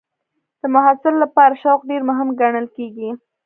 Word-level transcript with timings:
د 0.59 0.61
محصل 0.73 1.13
لپاره 1.23 1.59
شوق 1.61 1.81
ډېر 1.89 2.01
مهم 2.09 2.27
ګڼل 2.41 2.65
کېږي. 2.75 3.09